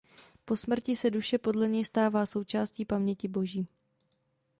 Po 0.45 0.55
smrti 0.57 0.95
se 0.95 1.09
duše 1.09 1.37
podle 1.37 1.67
něj 1.69 1.85
stává 1.85 2.25
součástí 2.25 2.85
"paměti 2.85 3.27
Boží". 3.27 3.67